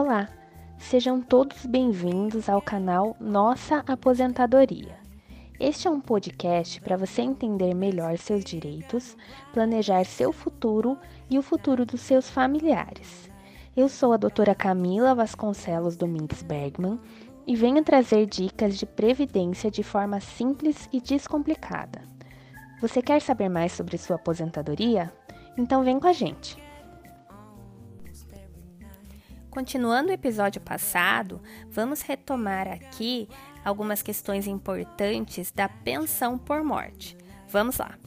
[0.00, 0.28] Olá,
[0.78, 4.94] sejam todos bem-vindos ao canal Nossa Aposentadoria.
[5.58, 9.16] Este é um podcast para você entender melhor seus direitos,
[9.52, 10.96] planejar seu futuro
[11.28, 13.28] e o futuro dos seus familiares.
[13.76, 17.00] Eu sou a doutora Camila Vasconcelos Domingues Bergman
[17.44, 22.02] e venho trazer dicas de previdência de forma simples e descomplicada.
[22.80, 25.12] Você quer saber mais sobre sua aposentadoria?
[25.56, 26.67] Então vem com a gente!
[29.58, 33.28] Continuando o episódio passado, vamos retomar aqui
[33.64, 37.18] algumas questões importantes da pensão por morte.
[37.48, 37.98] Vamos lá.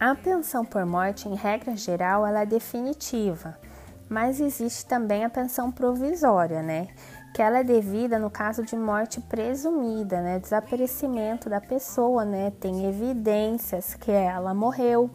[0.00, 3.60] A pensão por morte, em regra geral, ela é definitiva,
[4.08, 6.88] mas existe também a pensão provisória, né?
[7.34, 10.38] Que ela é devida no caso de morte presumida, né?
[10.38, 12.50] Desaparecimento da pessoa, né?
[12.58, 15.10] Tem evidências que ela morreu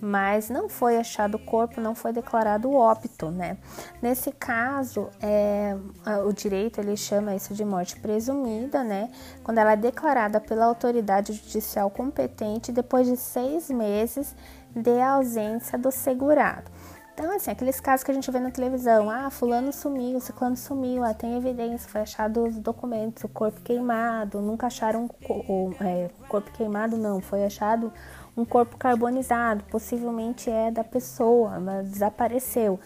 [0.00, 3.56] mas não foi achado o corpo, não foi declarado óbito, né?
[4.00, 5.76] Nesse caso, é,
[6.24, 9.10] o direito ele chama isso de morte presumida, né?
[9.42, 14.34] Quando ela é declarada pela autoridade judicial competente depois de seis meses
[14.74, 16.70] de ausência do segurado.
[17.18, 21.02] Então, assim, aqueles casos que a gente vê na televisão, ah, fulano sumiu, ciclano sumiu,
[21.02, 26.48] ah, tem evidência, foi achado os documentos, o corpo queimado, nunca acharam o é, corpo
[26.52, 27.92] queimado, não, foi achado
[28.38, 32.78] um corpo carbonizado, possivelmente é da pessoa, mas desapareceu.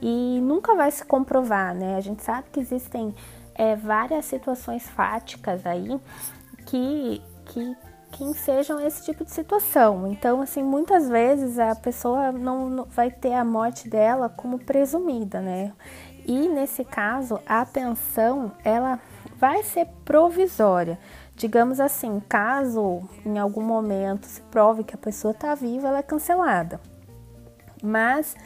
[0.00, 1.96] E nunca vai se comprovar, né?
[1.96, 3.14] A gente sabe que existem
[3.54, 6.00] é, várias situações fáticas aí
[6.66, 7.76] que, que,
[8.12, 10.06] que ensejam esse tipo de situação.
[10.06, 15.40] Então, assim, muitas vezes a pessoa não, não vai ter a morte dela como presumida,
[15.40, 15.72] né?
[16.24, 19.00] E nesse caso, a pensão, ela
[19.36, 20.98] vai ser provisória.
[21.36, 26.02] Digamos assim, caso em algum momento se prove que a pessoa está viva, ela é
[26.02, 26.80] cancelada.
[27.82, 28.36] Mas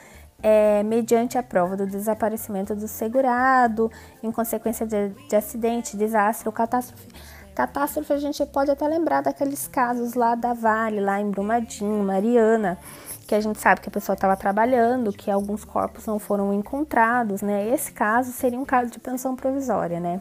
[0.43, 3.91] é, mediante a prova do desaparecimento do segurado,
[4.22, 7.09] em consequência de, de acidente, desastre ou catástrofe.
[7.55, 12.78] Catástrofe a gente pode até lembrar daqueles casos lá da Vale, lá em Brumadinho, Mariana,
[13.27, 17.41] que a gente sabe que a pessoa estava trabalhando, que alguns corpos não foram encontrados,
[17.41, 17.69] né?
[17.69, 20.21] Esse caso seria um caso de pensão provisória, né?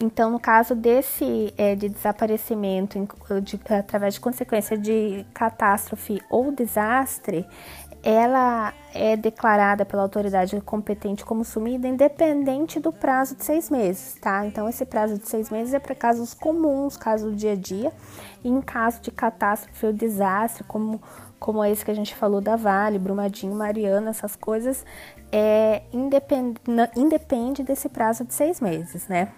[0.00, 2.98] Então, no caso desse é, de desaparecimento
[3.42, 7.44] de, através de consequência de catástrofe ou desastre,
[8.02, 14.46] ela é declarada pela autoridade competente como sumida independente do prazo de seis meses, tá?
[14.46, 17.92] Então, esse prazo de seis meses é para casos comuns, casos do dia a dia,
[18.44, 21.02] e em caso de catástrofe ou desastre, como,
[21.40, 24.86] como esse que a gente falou da Vale, Brumadinho, Mariana, essas coisas,
[25.32, 26.54] é, independ,
[26.96, 29.32] independe desse prazo de seis meses, né?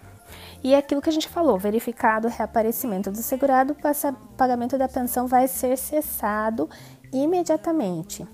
[0.62, 4.88] E é aquilo que a gente falou, verificado o reaparecimento do segurado, o pagamento da
[4.88, 6.68] pensão vai ser cessado
[7.12, 8.26] imediatamente.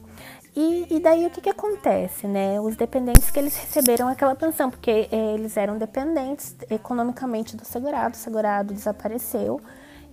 [0.56, 2.58] E, e, daí o que, que acontece, né?
[2.58, 8.14] Os dependentes que eles receberam aquela pensão, porque é, eles eram dependentes economicamente do segurado,
[8.14, 9.60] o segurado desapareceu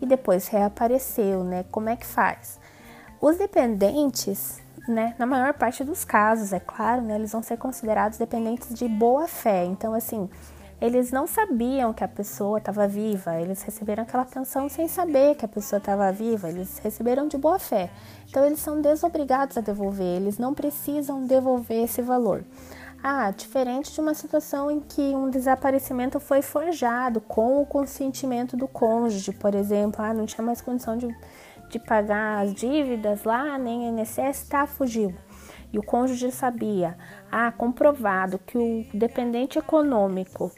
[0.02, 1.64] e depois reapareceu, né?
[1.72, 2.60] Como é que faz?
[3.22, 8.18] Os dependentes, né, na maior parte dos casos, é claro, né, eles vão ser considerados
[8.18, 9.64] dependentes de boa fé.
[9.64, 10.30] Então, assim,
[10.84, 15.46] eles não sabiam que a pessoa estava viva, eles receberam aquela pensão sem saber que
[15.46, 17.90] a pessoa estava viva, eles receberam de boa fé.
[18.28, 22.44] Então eles são desobrigados a devolver, eles não precisam devolver esse valor.
[23.02, 28.68] Ah, diferente de uma situação em que um desaparecimento foi forjado com o consentimento do
[28.68, 31.08] cônjuge, por exemplo, ah, não tinha mais condição de,
[31.70, 35.16] de pagar as dívidas lá, nem INSS, tá, fugiu
[35.74, 36.96] e o cônjuge sabia,
[37.32, 40.52] ah, comprovado que o dependente econômico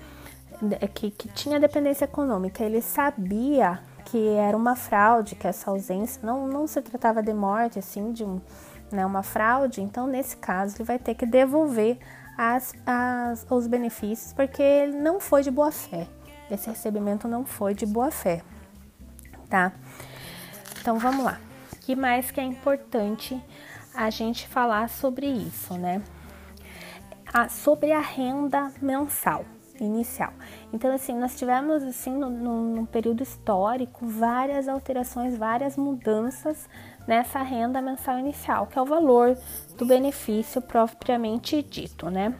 [0.93, 6.47] que, que tinha dependência econômica, ele sabia que era uma fraude, que essa ausência não,
[6.47, 8.39] não se tratava de morte, assim, de um,
[8.91, 11.97] né, uma fraude, então nesse caso ele vai ter que devolver
[12.37, 16.07] as, as, os benefícios, porque ele não foi de boa fé.
[16.49, 18.43] Esse recebimento não foi de boa fé,
[19.49, 19.71] tá?
[20.79, 21.39] Então vamos lá.
[21.73, 23.41] O que mais que é importante
[23.93, 26.01] a gente falar sobre isso, né?
[27.33, 29.43] A, sobre a renda mensal
[29.79, 30.33] inicial.
[30.71, 36.69] Então, assim, nós tivemos, assim, no, período histórico, várias alterações, várias mudanças
[37.07, 39.37] nessa renda mensal inicial, que é o valor
[39.77, 42.35] do benefício propriamente dito, né?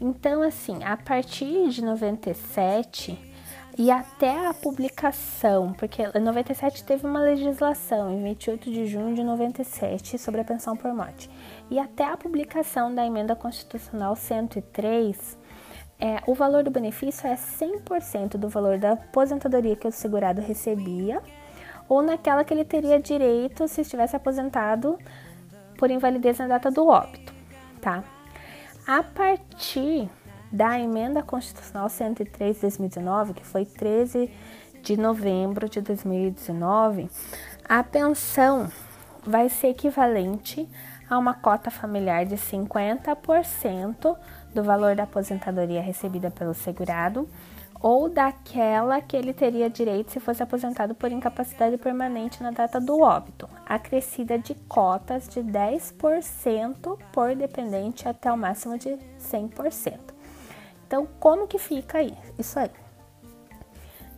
[0.00, 3.34] Então, assim, a partir de 97
[3.76, 9.24] e até a publicação, porque em 97 teve uma legislação, em 28 de junho de
[9.24, 11.28] 97, sobre a pensão por morte.
[11.68, 15.36] E até a publicação da emenda constitucional 103,
[15.98, 21.22] é, o valor do benefício é 100% do valor da aposentadoria que o segurado recebia
[21.88, 24.98] ou naquela que ele teria direito se estivesse aposentado
[25.78, 27.32] por invalidez na data do óbito,
[27.80, 28.02] tá?
[28.86, 30.08] A partir
[30.50, 34.30] da Emenda Constitucional 103 de 2019, que foi 13
[34.82, 37.10] de novembro de 2019,
[37.68, 38.70] a pensão
[39.26, 40.68] vai ser equivalente
[41.08, 44.16] a uma cota familiar de 50%
[44.54, 47.28] do valor da aposentadoria recebida pelo segurado
[47.84, 53.02] ou daquela que ele teria direito se fosse aposentado por incapacidade permanente na data do
[53.02, 59.98] óbito, acrescida de cotas de 10% por dependente até o máximo de 100%.
[60.86, 62.16] Então, como que fica aí?
[62.38, 62.70] Isso aí.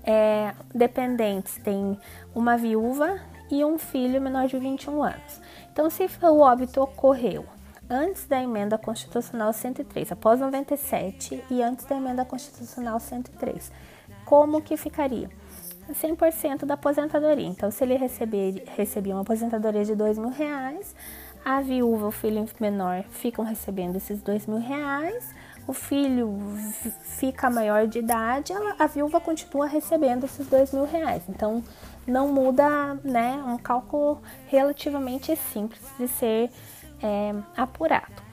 [0.05, 1.99] É, dependentes tem
[2.33, 3.19] uma viúva
[3.51, 5.41] e um filho menor de 21 anos.
[5.73, 7.45] Então, se o óbito ocorreu
[7.89, 13.71] antes da emenda constitucional 103, após 97 e antes da emenda constitucional 103,
[14.25, 15.31] como que ficaria?
[15.93, 17.47] 100% da aposentadoria.
[17.47, 20.95] Então, se ele receber, recebia uma aposentadoria de dois mil reais,
[21.45, 25.33] a viúva, o filho menor ficam recebendo esses dois mil reais,
[25.67, 26.37] o filho
[27.19, 31.23] fica maior de idade, a viúva continua recebendo esses dois mil reais.
[31.29, 31.63] Então,
[32.07, 33.43] não muda, né?
[33.47, 36.51] Um cálculo relativamente simples de ser
[37.03, 38.27] é, apurado.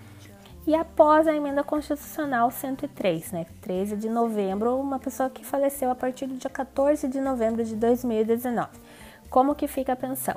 [0.66, 5.96] E após a emenda constitucional 103, né, 13 de novembro, uma pessoa que faleceu a
[5.96, 8.70] partir do dia 14 de novembro de 2019.
[9.30, 10.36] Como que fica a pensão?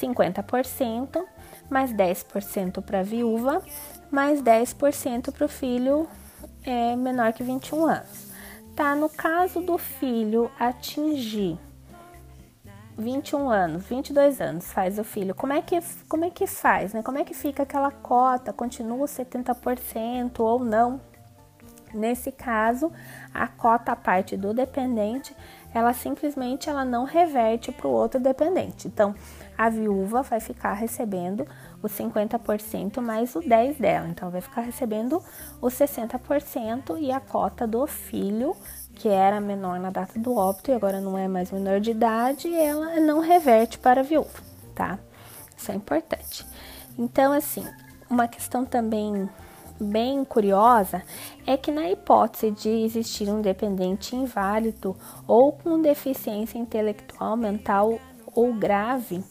[0.00, 1.22] 50%
[1.68, 3.62] mais 10% para a viúva,
[4.10, 6.08] mais 10% para o filho
[6.64, 8.32] é, menor que 21 anos.
[8.74, 11.58] Tá, no caso do filho atingir
[13.02, 15.78] 21 anos, 22 anos faz o filho, como é que,
[16.08, 17.02] como é que faz, né?
[17.02, 18.52] Como é que fica aquela cota?
[18.52, 21.00] Continua 70% ou não?
[21.92, 22.90] Nesse caso,
[23.34, 25.36] a cota a parte do dependente,
[25.74, 28.88] ela simplesmente ela não reverte para o outro dependente.
[28.88, 29.14] Então,
[29.56, 31.46] a viúva vai ficar recebendo
[31.82, 34.08] os 50% mais o 10 dela.
[34.08, 35.22] Então, vai ficar recebendo
[35.60, 38.56] os 60% e a cota do filho
[38.94, 42.54] que era menor na data do óbito e agora não é mais menor de idade,
[42.54, 44.40] ela não reverte para a viúva,
[44.74, 44.98] tá?
[45.56, 46.46] Isso é importante.
[46.98, 47.66] Então, assim,
[48.08, 49.28] uma questão também
[49.80, 51.02] bem curiosa
[51.46, 54.96] é que na hipótese de existir um dependente inválido
[55.26, 57.98] ou com deficiência intelectual, mental
[58.34, 59.22] ou grave,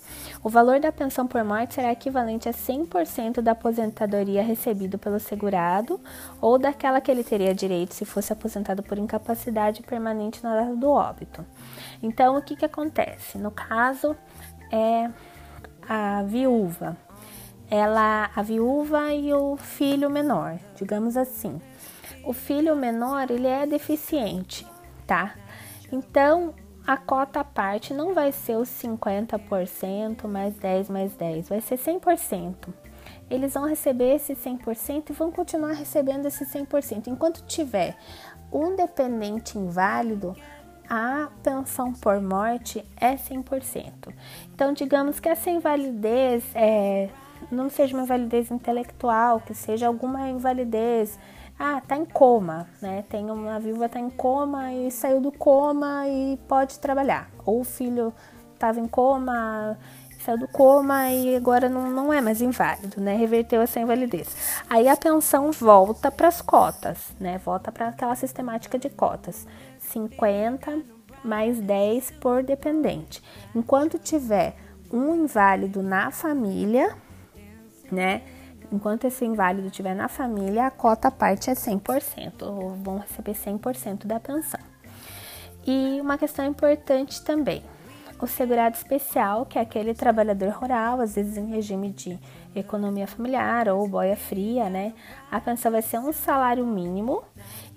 [0.44, 6.00] o valor da pensão por morte será equivalente a 100% da aposentadoria recebido pelo segurado
[6.40, 10.90] ou daquela que ele teria direito se fosse aposentado por incapacidade permanente na data do
[10.90, 11.46] óbito.
[12.02, 13.38] Então, o que, que acontece?
[13.38, 14.16] No caso,
[14.72, 15.10] é
[15.88, 16.96] a viúva,
[17.70, 21.60] ela, a viúva e o filho menor, digamos assim.
[22.24, 24.68] O filho menor, ele é deficiente,
[25.08, 25.34] tá?
[25.92, 26.54] Então,
[26.86, 31.78] a cota à parte não vai ser os 50% mais 10 mais 10, vai ser
[31.78, 32.56] 100%.
[33.30, 37.08] Eles vão receber esse 100% e vão continuar recebendo esse 100%.
[37.08, 37.96] Enquanto tiver
[38.52, 40.36] um dependente inválido,
[40.90, 44.14] a pensão por morte é 100%.
[44.54, 47.10] Então, digamos que essa invalidez é,
[47.50, 51.18] não seja uma invalidez intelectual, que seja alguma invalidez
[51.64, 53.06] ah, tá em coma, né?
[53.08, 57.30] Tem uma viúva tá em coma e saiu do coma e pode trabalhar.
[57.46, 58.12] Ou o filho
[58.56, 59.78] estava em coma,
[60.26, 63.16] saiu do coma e agora não, não é mais inválido, né?
[63.16, 64.60] Reverteu essa invalidez.
[64.68, 67.38] Aí a pensão volta para as cotas, né?
[67.38, 69.46] Volta para aquela sistemática de cotas.
[69.78, 70.82] 50
[71.24, 73.22] mais 10 por dependente.
[73.54, 74.56] Enquanto tiver
[74.92, 76.96] um inválido na família,
[77.92, 78.24] né?
[78.72, 84.06] Enquanto esse inválido estiver na família, a cota parte é 100%, ou vão receber 100%
[84.06, 84.60] da pensão.
[85.66, 87.64] E uma questão importante também,
[88.20, 92.20] o segurado especial, que é aquele trabalhador rural, às vezes em regime de
[92.56, 94.94] economia familiar ou boia fria, né?
[95.30, 97.24] A pensão vai ser um salário mínimo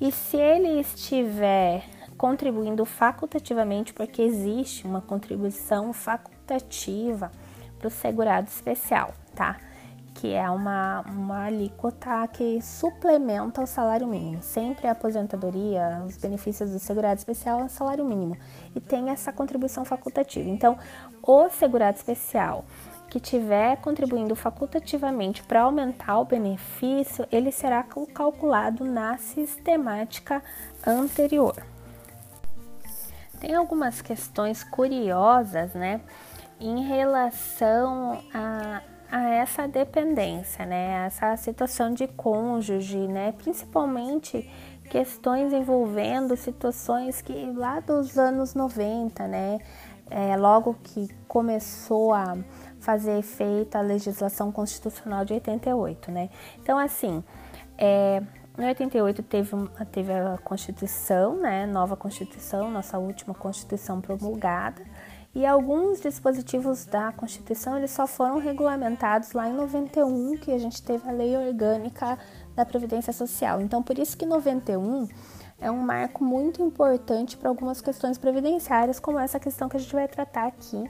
[0.00, 1.84] e se ele estiver
[2.16, 7.32] contribuindo facultativamente, porque existe uma contribuição facultativa
[7.78, 9.56] para o segurado especial, tá?
[10.14, 14.42] Que é uma, uma alíquota que suplementa o salário mínimo.
[14.42, 18.36] Sempre a aposentadoria, os benefícios do segurado especial é o salário mínimo
[18.74, 20.48] e tem essa contribuição facultativa.
[20.48, 20.78] Então,
[21.20, 22.64] o segurado especial
[23.10, 30.42] que tiver contribuindo facultativamente para aumentar o benefício, ele será calculado na sistemática
[30.86, 31.54] anterior.
[33.40, 36.00] Tem algumas questões curiosas, né,
[36.58, 38.80] em relação a
[39.14, 41.06] a essa dependência, né?
[41.06, 43.30] Essa situação de cônjuge, né?
[43.30, 44.50] Principalmente
[44.90, 49.60] questões envolvendo situações que lá dos anos 90, né?
[50.10, 52.36] É, logo que começou a
[52.80, 56.28] fazer efeito a legislação constitucional de 88, né?
[56.60, 57.22] Então, assim,
[57.78, 58.20] é,
[58.56, 59.50] Em 88 teve,
[59.90, 64.80] teve a Constituição, né, nova Constituição, nossa última Constituição promulgada,
[65.34, 70.80] e alguns dispositivos da Constituição eles só foram regulamentados lá em 91, que a gente
[70.80, 72.16] teve a Lei Orgânica
[72.54, 73.60] da Previdência Social.
[73.60, 75.08] Então, por isso que 91
[75.60, 79.94] é um marco muito importante para algumas questões previdenciárias, como essa questão que a gente
[79.94, 80.88] vai tratar aqui,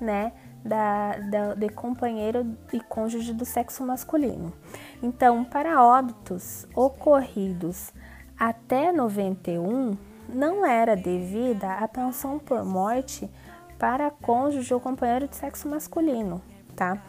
[0.00, 0.32] né,
[0.64, 4.52] da, da, de companheiro e cônjuge do sexo masculino.
[5.00, 7.92] Então, para óbitos ocorridos
[8.36, 9.96] até 91,
[10.28, 13.30] não era devida a pensão por morte
[13.78, 16.42] para cônjuge ou companheiro de sexo masculino,
[16.76, 17.02] tá?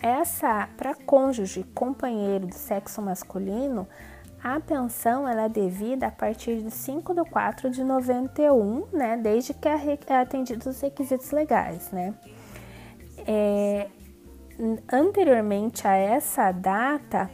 [0.00, 3.88] Essa, para cônjuge, companheiro de sexo masculino,
[4.42, 9.16] a pensão ela é devida a partir de 5 de 4 de 91, né?
[9.16, 12.14] Desde que é, é atendido os requisitos legais, né?
[13.26, 13.88] É,
[14.92, 17.30] anteriormente a essa data,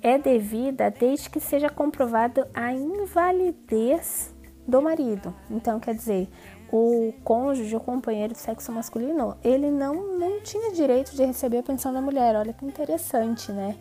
[0.00, 4.32] é devida desde que seja comprovado a invalidez
[4.66, 5.34] do marido.
[5.50, 6.28] Então, quer dizer,
[6.70, 11.62] o cônjuge, o companheiro de sexo masculino, ele não, não tinha direito de receber a
[11.62, 12.36] pensão da mulher.
[12.36, 13.76] Olha que interessante, né?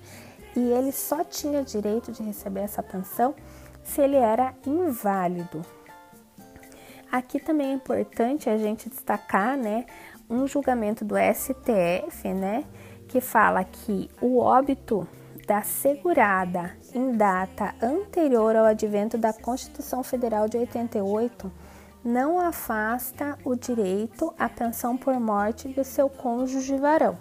[0.56, 3.36] E ele só tinha direito de receber essa pensão
[3.84, 5.62] se ele era inválido.
[7.12, 9.86] Aqui também é importante a gente destacar, né,
[10.30, 12.66] um julgamento do STF, né,
[13.08, 15.08] que fala que o óbito
[15.48, 21.50] da segurada em data anterior ao advento da Constituição Federal de 88
[22.08, 27.18] não afasta o direito à pensão por morte do seu cônjuge varão.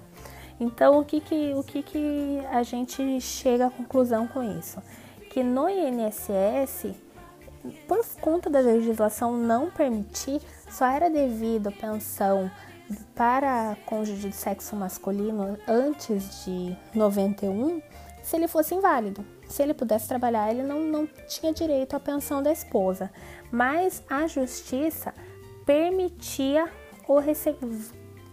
[0.60, 4.80] Então, o que, que, o que, que a gente chega à conclusão com isso?
[5.28, 6.94] Que no INSS,
[7.88, 10.40] por conta da legislação não permitir,
[10.70, 12.48] só era devido pensão
[13.12, 17.82] para cônjuge de sexo masculino antes de 91
[18.26, 19.24] se ele fosse inválido.
[19.46, 23.08] Se ele pudesse trabalhar, ele não, não tinha direito à pensão da esposa.
[23.52, 25.14] Mas a justiça
[25.64, 26.68] permitia
[27.06, 27.68] o receber.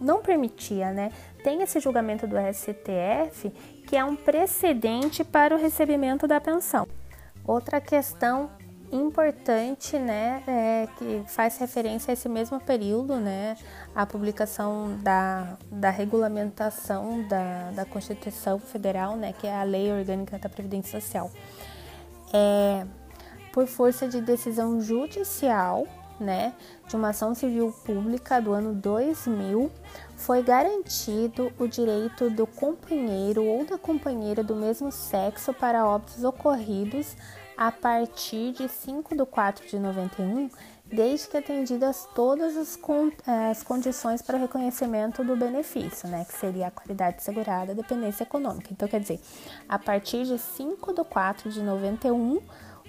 [0.00, 1.12] Não permitia, né?
[1.44, 3.50] Tem esse julgamento do STF
[3.86, 6.88] que é um precedente para o recebimento da pensão.
[7.46, 8.50] Outra questão
[8.92, 13.56] importante, né, é, que faz referência a esse mesmo período, né,
[13.94, 20.38] a publicação da, da regulamentação da, da Constituição Federal, né, que é a Lei Orgânica
[20.38, 21.30] da Previdência Social.
[22.32, 22.86] É,
[23.52, 25.86] por força de decisão judicial,
[26.18, 26.54] né,
[26.88, 29.70] de uma ação civil pública do ano 2000,
[30.24, 37.14] foi garantido o direito do companheiro ou da companheira do mesmo sexo para óbitos ocorridos
[37.54, 40.48] a partir de 5 de 4 de 91,
[40.86, 46.68] desde que atendidas todas as, con as condições para reconhecimento do benefício, né, que seria
[46.68, 48.70] a qualidade segurada, a dependência econômica.
[48.72, 49.20] Então, quer dizer,
[49.68, 52.40] a partir de 5 de 4 de 91,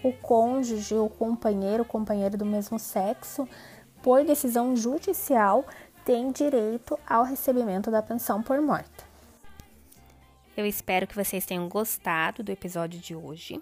[0.01, 3.45] o cônjuge, o companheiro, o companheiro do mesmo sexo,
[4.05, 5.65] por decisão judicial,
[6.05, 9.03] tem direito ao recebimento da pensão por morte.
[10.55, 13.59] Eu espero que vocês tenham gostado do episódio de hoje.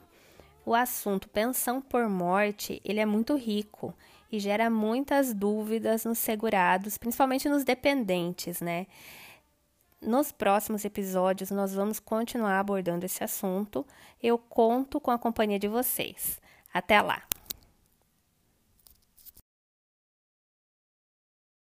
[0.66, 3.94] O assunto pensão por morte, ele é muito rico
[4.32, 8.88] e gera muitas dúvidas nos segurados, principalmente nos dependentes, né?
[10.02, 13.86] Nos próximos episódios nós vamos continuar abordando esse assunto.
[14.22, 16.42] Eu conto com a companhia de vocês.
[16.74, 17.24] Até lá.